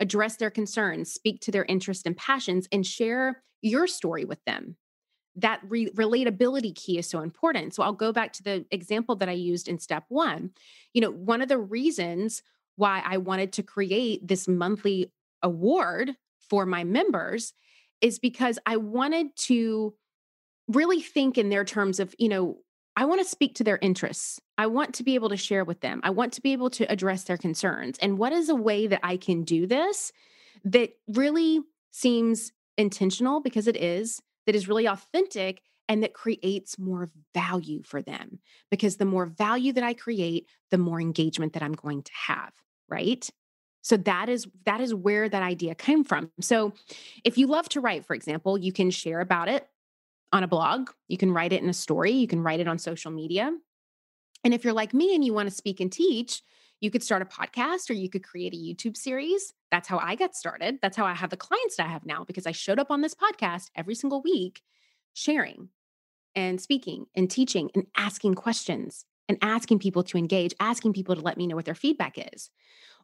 [0.00, 4.76] address their concerns, speak to their interests and passions, and share your story with them.
[5.36, 7.74] That re- relatability key is so important.
[7.74, 10.50] So I'll go back to the example that I used in step one.
[10.92, 12.42] You know, one of the reasons
[12.76, 16.16] why I wanted to create this monthly award
[16.48, 17.52] for my members
[18.00, 19.94] is because I wanted to
[20.68, 22.58] really think in their terms of, you know,
[22.96, 24.40] I want to speak to their interests.
[24.58, 26.00] I want to be able to share with them.
[26.02, 27.98] I want to be able to address their concerns.
[27.98, 30.12] And what is a way that I can do this
[30.64, 31.60] that really
[31.92, 38.02] seems intentional because it is, that is really authentic and that creates more value for
[38.02, 38.40] them?
[38.70, 42.52] Because the more value that I create, the more engagement that I'm going to have,
[42.88, 43.28] right?
[43.82, 46.30] So that is that is where that idea came from.
[46.40, 46.74] So
[47.24, 49.66] if you love to write for example, you can share about it
[50.32, 52.78] on a blog, you can write it in a story, you can write it on
[52.78, 53.52] social media.
[54.44, 56.42] And if you're like me and you want to speak and teach,
[56.80, 59.52] you could start a podcast or you could create a YouTube series.
[59.70, 60.78] That's how I got started.
[60.80, 63.02] That's how I have the clients that I have now because I showed up on
[63.02, 64.62] this podcast every single week
[65.12, 65.68] sharing
[66.34, 71.20] and speaking and teaching and asking questions and asking people to engage, asking people to
[71.20, 72.50] let me know what their feedback is.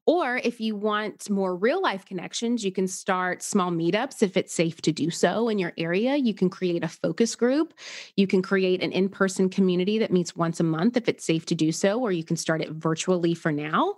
[0.06, 4.54] Or if you want more real life connections, you can start small meetups if it's
[4.54, 6.14] safe to do so in your area.
[6.14, 7.74] You can create a focus group.
[8.16, 11.44] You can create an in person community that meets once a month if it's safe
[11.46, 13.96] to do so, or you can start it virtually for now.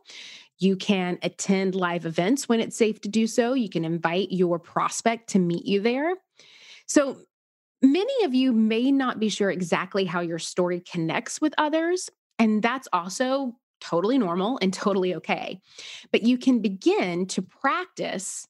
[0.58, 3.52] You can attend live events when it's safe to do so.
[3.52, 6.14] You can invite your prospect to meet you there.
[6.86, 7.18] So,
[7.82, 12.08] many of you may not be sure exactly how your story connects with others.
[12.38, 15.60] And that's also totally normal and totally okay.
[16.12, 18.46] But you can begin to practice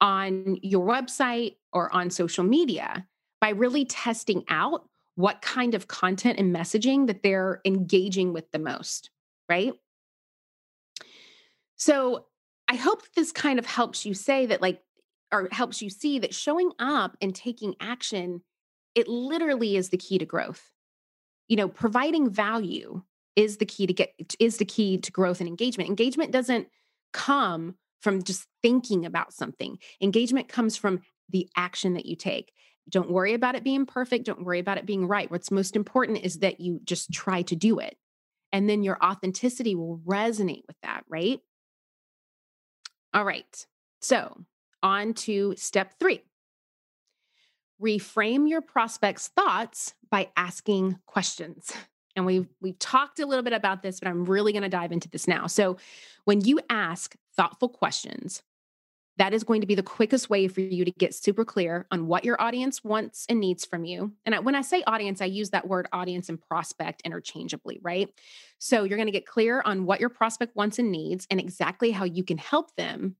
[0.00, 3.06] on your website or on social media
[3.40, 8.58] by really testing out what kind of content and messaging that they're engaging with the
[8.58, 9.10] most,
[9.48, 9.74] right?
[11.76, 12.26] So
[12.68, 14.80] I hope this kind of helps you say that, like,
[15.32, 18.42] or helps you see that showing up and taking action,
[18.94, 20.72] it literally is the key to growth.
[21.48, 23.02] You know, providing value
[23.36, 25.90] is the key to get is the key to growth and engagement.
[25.90, 26.68] Engagement doesn't
[27.12, 29.78] come from just thinking about something.
[30.00, 32.52] Engagement comes from the action that you take.
[32.88, 35.30] Don't worry about it being perfect, don't worry about it being right.
[35.30, 37.96] What's most important is that you just try to do it.
[38.52, 41.40] And then your authenticity will resonate with that, right?
[43.12, 43.66] All right.
[44.00, 44.44] So,
[44.82, 46.22] on to step three
[47.80, 51.72] reframe your prospect's thoughts by asking questions.
[52.16, 54.92] And we've we've talked a little bit about this, but I'm really going to dive
[54.92, 55.46] into this now.
[55.46, 55.76] So,
[56.24, 58.42] when you ask thoughtful questions,
[59.16, 62.06] that is going to be the quickest way for you to get super clear on
[62.06, 64.12] what your audience wants and needs from you.
[64.26, 68.08] And when I say audience, I use that word audience and prospect interchangeably, right?
[68.58, 71.92] So you're going to get clear on what your prospect wants and needs and exactly
[71.92, 73.16] how you can help them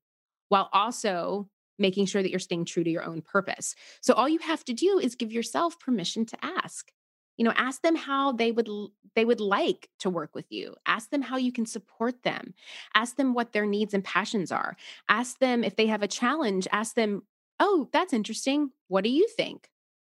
[0.49, 3.75] while also making sure that you're staying true to your own purpose.
[4.01, 6.91] So all you have to do is give yourself permission to ask
[7.37, 8.68] you know ask them how they would
[9.14, 10.74] they would like to work with you.
[10.87, 12.55] Ask them how you can support them.
[12.95, 14.76] Ask them what their needs and passions are.
[15.09, 17.22] Ask them if they have a challenge ask them
[17.61, 18.70] oh that's interesting.
[18.89, 19.68] What do you think?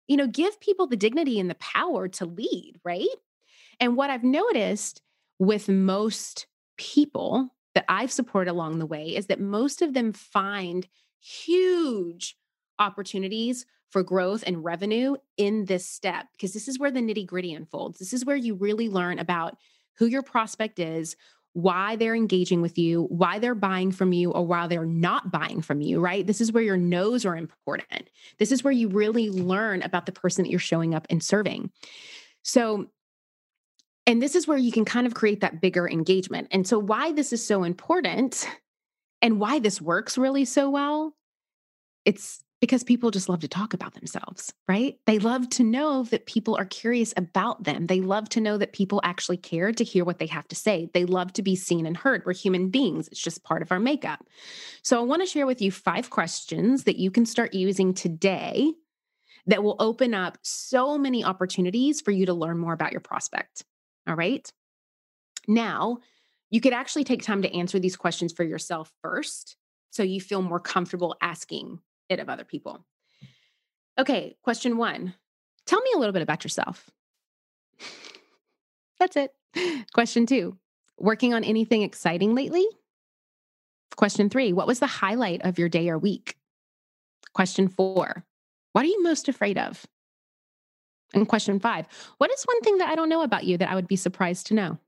[0.07, 3.07] You know give people the dignity and the power to lead right?
[3.79, 5.01] And what i've noticed
[5.39, 6.47] with most
[6.77, 10.87] people that i've supported along the way is that most of them find
[11.19, 12.37] huge
[12.79, 17.53] opportunities for growth and revenue in this step because this is where the nitty gritty
[17.53, 17.99] unfolds.
[17.99, 19.57] This is where you really learn about
[19.97, 21.15] who your prospect is,
[21.53, 25.61] why they're engaging with you, why they're buying from you, or why they're not buying
[25.61, 26.25] from you, right?
[26.25, 28.09] This is where your no's are important.
[28.39, 31.69] This is where you really learn about the person that you're showing up and serving.
[32.43, 32.87] So,
[34.07, 36.47] and this is where you can kind of create that bigger engagement.
[36.51, 38.47] And so, why this is so important
[39.21, 41.13] and why this works really so well,
[42.05, 44.97] it's because people just love to talk about themselves, right?
[45.07, 47.87] They love to know that people are curious about them.
[47.87, 50.87] They love to know that people actually care to hear what they have to say.
[50.93, 52.23] They love to be seen and heard.
[52.23, 54.23] We're human beings, it's just part of our makeup.
[54.83, 58.71] So, I want to share with you five questions that you can start using today
[59.47, 63.65] that will open up so many opportunities for you to learn more about your prospect.
[64.07, 64.47] All right.
[65.47, 65.97] Now,
[66.51, 69.55] you could actually take time to answer these questions for yourself first
[69.89, 71.79] so you feel more comfortable asking
[72.11, 72.85] it of other people.
[73.97, 75.15] Okay, question one
[75.65, 76.89] Tell me a little bit about yourself.
[78.99, 79.33] That's it.
[79.93, 80.57] Question two
[80.97, 82.65] Working on anything exciting lately?
[83.95, 86.35] Question three What was the highlight of your day or week?
[87.33, 88.25] Question four
[88.73, 89.85] What are you most afraid of?
[91.13, 91.87] And question five
[92.17, 94.47] What is one thing that I don't know about you that I would be surprised
[94.47, 94.79] to know?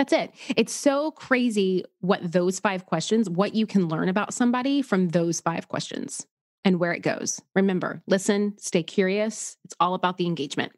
[0.00, 0.32] That's it.
[0.56, 5.42] It's so crazy what those five questions, what you can learn about somebody from those
[5.42, 6.26] five questions
[6.64, 7.42] and where it goes.
[7.54, 9.58] Remember, listen, stay curious.
[9.62, 10.72] It's all about the engagement.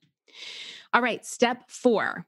[0.93, 2.27] All right, step four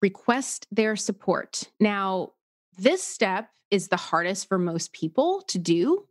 [0.00, 1.64] request their support.
[1.78, 2.32] Now,
[2.78, 6.06] this step is the hardest for most people to do,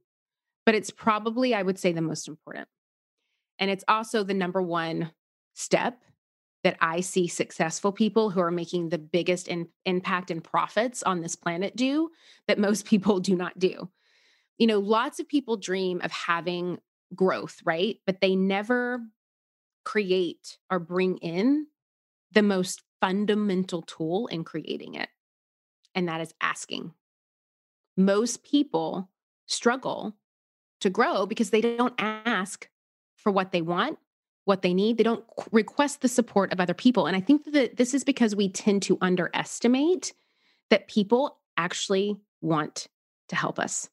[0.64, 2.68] but it's probably, I would say, the most important.
[3.58, 5.12] And it's also the number one
[5.56, 6.04] step
[6.64, 11.22] that I see successful people who are making the biggest in, impact and profits on
[11.22, 12.12] this planet do
[12.48, 13.90] that most people do not do.
[14.58, 16.80] You know, lots of people dream of having
[17.16, 17.98] growth, right?
[18.06, 19.02] But they never
[19.86, 21.68] create or bring in
[22.32, 25.10] the most fundamental tool in creating it,
[25.96, 26.94] and that is asking.
[27.96, 29.10] Most people
[29.48, 30.16] struggle
[30.82, 32.70] to grow because they don't ask
[33.16, 33.98] for what they want
[34.50, 34.98] what they need.
[34.98, 37.06] They don't request the support of other people.
[37.06, 40.12] And I think that this is because we tend to underestimate
[40.72, 42.88] that people actually want
[43.30, 43.90] to help us.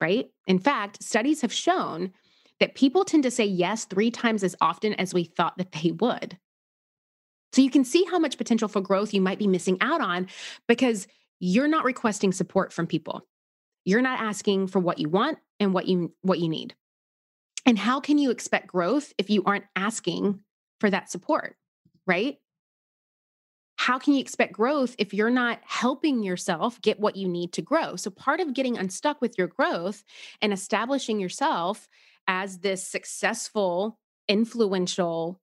[0.00, 0.30] Right?
[0.46, 2.12] In fact, studies have shown
[2.58, 5.92] that people tend to say yes three times as often as we thought that they
[5.92, 6.38] would.
[7.52, 10.28] So you can see how much potential for growth you might be missing out on
[10.66, 11.06] because
[11.38, 13.26] you're not requesting support from people.
[13.84, 16.74] You're not asking for what you want and what you what you need.
[17.66, 20.40] And how can you expect growth if you aren't asking
[20.80, 21.56] for that support,
[22.06, 22.36] right?
[23.76, 27.62] How can you expect growth if you're not helping yourself get what you need to
[27.62, 27.96] grow?
[27.96, 30.02] So, part of getting unstuck with your growth
[30.42, 31.88] and establishing yourself
[32.26, 33.98] as this successful,
[34.28, 35.40] influential,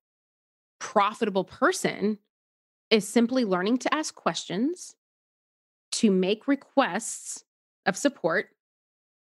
[0.79, 2.19] profitable person
[2.89, 4.95] is simply learning to ask questions,
[5.93, 7.43] to make requests
[7.85, 8.49] of support,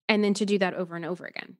[0.08, 1.58] and then to do that over and over again.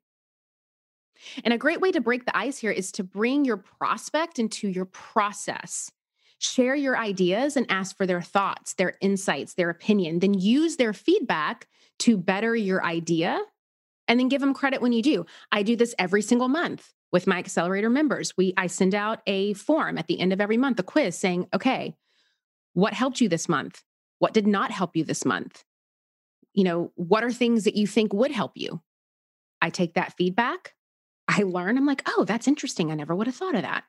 [1.44, 4.68] And a great way to break the ice here is to bring your prospect into
[4.68, 5.92] your process.
[6.40, 10.20] Share your ideas and ask for their thoughts, their insights, their opinion.
[10.20, 11.68] Then use their feedback
[12.00, 13.42] to better your idea
[14.08, 15.26] and then give them credit when you do.
[15.52, 18.38] I do this every single month with my accelerator members.
[18.38, 21.48] We I send out a form at the end of every month, a quiz saying,
[21.54, 21.96] "Okay,
[22.74, 23.84] what helped you this month?
[24.20, 25.64] What did not help you this month?
[26.54, 28.82] You know, what are things that you think would help you?"
[29.62, 30.74] I take that feedback,
[31.30, 32.92] I learn, I'm like, oh, that's interesting.
[32.92, 33.84] I never would have thought of that.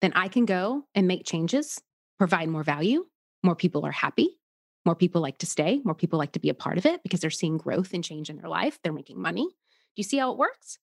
[0.00, 1.82] Then I can go and make changes,
[2.16, 3.06] provide more value.
[3.42, 4.38] More people are happy.
[4.86, 5.80] More people like to stay.
[5.84, 8.30] More people like to be a part of it because they're seeing growth and change
[8.30, 8.78] in their life.
[8.82, 9.44] They're making money.
[9.44, 10.78] Do you see how it works?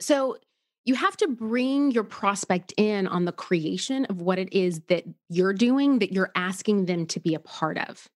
[0.00, 0.36] So
[0.84, 5.04] you have to bring your prospect in on the creation of what it is that
[5.30, 8.06] you're doing that you're asking them to be a part of.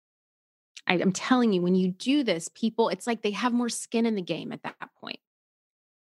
[0.86, 4.06] I, am telling you, when you do this, people, it's like they have more skin
[4.06, 5.18] in the game at that point.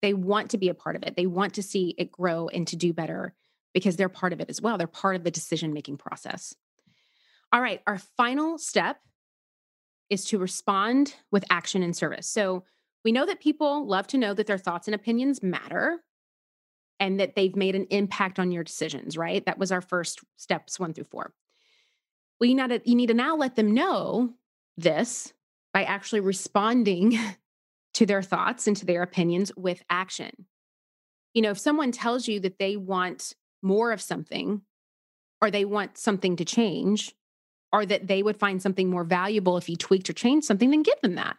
[0.03, 1.16] They want to be a part of it.
[1.16, 3.34] They want to see it grow and to do better
[3.74, 4.78] because they're part of it as well.
[4.78, 6.55] They're part of the decision making process.
[7.53, 8.99] All right, our final step
[10.11, 12.28] is to respond with action and service.
[12.28, 12.64] So
[13.05, 16.01] we know that people love to know that their thoughts and opinions matter
[16.99, 19.44] and that they've made an impact on your decisions, right?
[19.47, 21.32] That was our first steps one through four.
[22.40, 24.34] Well, you, to, you need to now let them know
[24.76, 25.32] this
[25.72, 27.18] by actually responding
[27.97, 30.30] to their thoughts and to their opinions with action.
[31.32, 33.32] You know, if someone tells you that they want
[33.62, 34.61] more of something
[35.40, 37.14] or they want something to change
[37.72, 40.82] or that they would find something more valuable if you tweaked or changed something, then
[40.82, 41.38] give them that.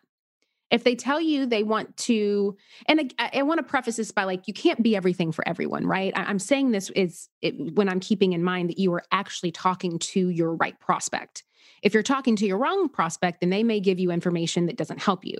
[0.69, 2.57] If they tell you they want to,
[2.87, 5.85] and I, I want to preface this by like, you can't be everything for everyone,
[5.85, 6.11] right?
[6.15, 9.51] I, am saying this is it, when I'm keeping in mind that you are actually
[9.51, 11.43] talking to your right prospect.
[11.83, 15.01] If you're talking to your wrong prospect, then they may give you information that doesn't
[15.01, 15.37] help you.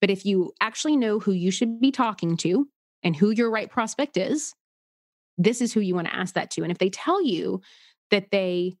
[0.00, 2.68] But if you actually know who you should be talking to
[3.02, 4.54] and who your right prospect is,
[5.38, 6.62] this is who you want to ask that to.
[6.62, 7.62] And if they tell you
[8.10, 8.76] that they,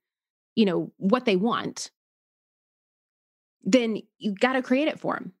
[0.54, 1.90] you know, what they want,
[3.64, 5.32] then you got to create it for them.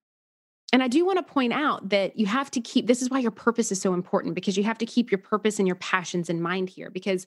[0.72, 3.20] And I do want to point out that you have to keep this is why
[3.20, 6.28] your purpose is so important because you have to keep your purpose and your passions
[6.28, 6.90] in mind here.
[6.90, 7.26] Because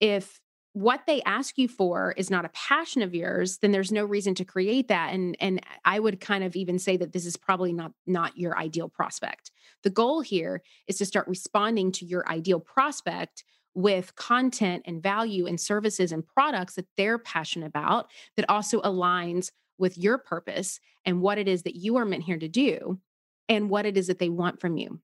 [0.00, 0.40] if
[0.76, 4.34] what they ask you for is not a passion of yours then there's no reason
[4.34, 7.72] to create that and and i would kind of even say that this is probably
[7.72, 9.50] not not your ideal prospect
[9.84, 15.46] the goal here is to start responding to your ideal prospect with content and value
[15.46, 21.20] and services and products that they're passionate about that also aligns with your purpose and
[21.20, 22.98] what it is that you are meant here to do
[23.48, 25.00] and what it is that they want from you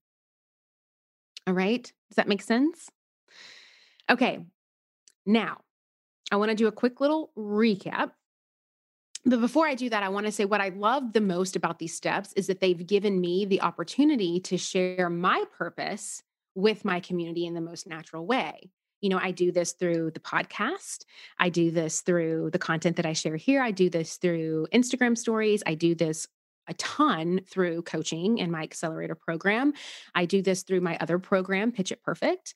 [1.46, 2.90] all right does that make sense
[4.10, 4.40] okay
[5.26, 5.60] now,
[6.30, 8.12] I want to do a quick little recap.
[9.24, 11.78] But before I do that, I want to say what I love the most about
[11.78, 16.22] these steps is that they've given me the opportunity to share my purpose
[16.54, 18.70] with my community in the most natural way.
[19.02, 21.04] You know, I do this through the podcast.
[21.38, 23.62] I do this through the content that I share here.
[23.62, 25.62] I do this through Instagram stories.
[25.66, 26.26] I do this
[26.68, 29.74] a ton through coaching and my accelerator program.
[30.14, 32.54] I do this through my other program, Pitch It Perfect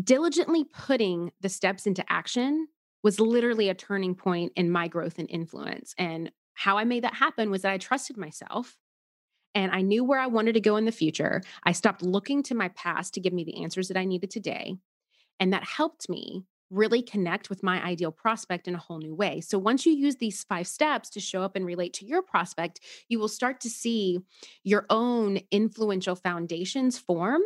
[0.00, 2.68] diligently putting the steps into action
[3.02, 5.94] was literally a turning point in my growth and influence.
[5.98, 8.76] And how I made that happen was that I trusted myself
[9.54, 11.42] and I knew where I wanted to go in the future.
[11.64, 14.76] I stopped looking to my past to give me the answers that I needed today.
[15.40, 19.40] And that helped me really connect with my ideal prospect in a whole new way.
[19.40, 22.80] So once you use these five steps to show up and relate to your prospect,
[23.08, 24.20] you will start to see
[24.62, 27.42] your own influential foundations form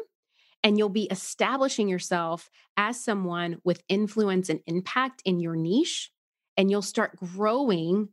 [0.62, 6.11] and you'll be establishing yourself as someone with influence and impact in your niche.
[6.57, 8.09] And you'll start growing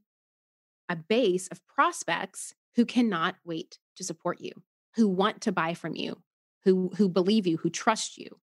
[0.90, 4.52] a base of prospects who cannot wait to support you,
[4.96, 6.22] who want to buy from you,
[6.64, 8.40] who, who believe you, who trust you,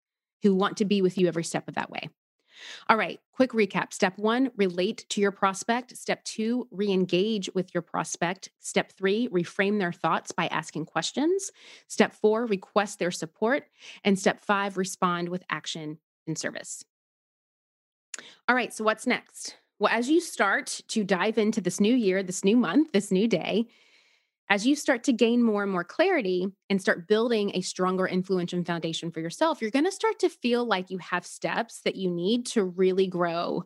[0.43, 2.09] who want to be with you every step of that way.
[2.87, 3.93] All right, quick recap.
[3.93, 5.97] Step one, relate to your prospect.
[5.97, 8.49] Step two, re engage with your prospect.
[8.59, 11.51] Step three, reframe their thoughts by asking questions.
[11.87, 13.65] Step four, request their support.
[14.03, 16.85] And step five, respond with action and service.
[18.47, 19.57] All right, so what's next?
[19.79, 23.27] Well, as you start to dive into this new year, this new month, this new
[23.27, 23.65] day,
[24.53, 28.53] as you start to gain more and more clarity and start building a stronger influence
[28.53, 31.95] and foundation for yourself, you're going to start to feel like you have steps that
[31.95, 33.63] you need to really grow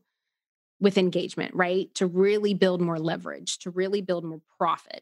[0.79, 1.93] with engagement, right?
[1.95, 5.01] To really build more leverage, to really build more profit.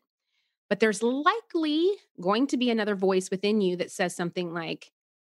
[0.71, 4.91] But there's likely going to be another voice within you that says something like,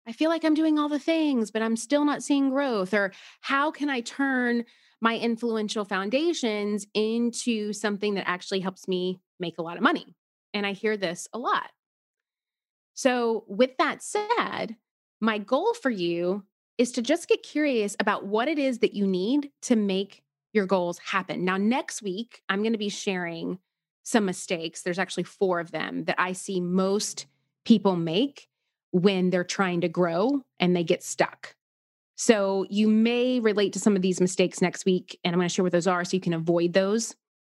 [0.06, 2.94] I feel like I'm doing all the things, but I'm still not seeing growth.
[2.94, 4.64] Or how can I turn
[5.00, 10.14] my influential foundations into something that actually helps me make a lot of money?
[10.56, 11.70] And I hear this a lot.
[12.94, 14.76] So, with that said,
[15.20, 16.44] my goal for you
[16.78, 20.22] is to just get curious about what it is that you need to make
[20.54, 21.44] your goals happen.
[21.44, 23.58] Now, next week, I'm going to be sharing
[24.02, 24.80] some mistakes.
[24.80, 27.26] There's actually four of them that I see most
[27.66, 28.48] people make
[28.92, 31.54] when they're trying to grow and they get stuck.
[32.14, 35.54] So, you may relate to some of these mistakes next week, and I'm going to
[35.54, 37.14] share what those are so you can avoid those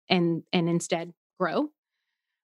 [0.09, 1.69] and and instead grow.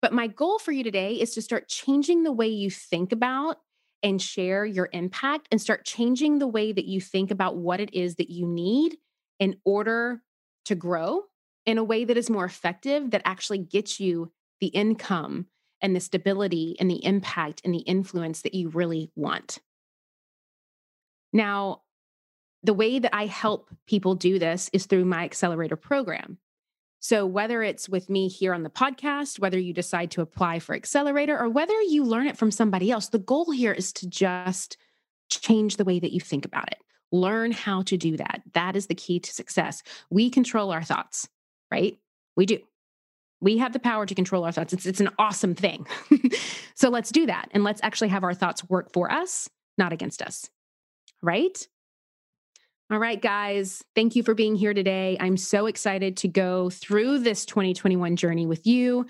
[0.01, 3.57] But my goal for you today is to start changing the way you think about
[4.03, 7.93] and share your impact and start changing the way that you think about what it
[7.93, 8.97] is that you need
[9.39, 10.21] in order
[10.65, 11.23] to grow
[11.65, 14.31] in a way that is more effective, that actually gets you
[14.61, 15.47] the income
[15.81, 19.59] and the stability and the impact and the influence that you really want.
[21.33, 21.81] Now,
[22.63, 26.37] the way that I help people do this is through my accelerator program.
[26.99, 30.75] So, whether it's with me here on the podcast, whether you decide to apply for
[30.75, 34.77] Accelerator, or whether you learn it from somebody else, the goal here is to just
[35.29, 36.79] change the way that you think about it.
[37.11, 38.41] Learn how to do that.
[38.53, 39.83] That is the key to success.
[40.09, 41.29] We control our thoughts,
[41.71, 41.97] right?
[42.35, 42.59] We do.
[43.39, 44.73] We have the power to control our thoughts.
[44.73, 45.85] It's, it's an awesome thing.
[46.75, 47.49] so let's do that.
[47.51, 50.49] And let's actually have our thoughts work for us, not against us,
[51.21, 51.67] right?
[52.89, 55.17] All right, guys, thank you for being here today.
[55.19, 59.05] I'm so excited to go through this 2021 journey with you.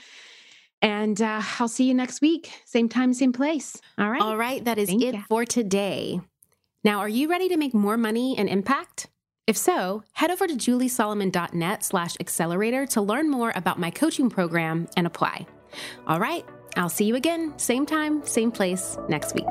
[0.81, 3.79] And uh, I'll see you next week, same time, same place.
[3.97, 4.21] All right.
[4.21, 4.63] All right.
[4.65, 5.23] That is Thank it you.
[5.29, 6.19] for today.
[6.83, 9.07] Now, are you ready to make more money and impact?
[9.45, 14.87] If so, head over to juliesolomon.net slash accelerator to learn more about my coaching program
[14.97, 15.45] and apply.
[16.05, 16.45] All right.
[16.75, 19.47] I'll see you again, same time, same place next week.